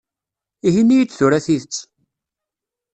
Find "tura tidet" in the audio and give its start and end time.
1.17-1.77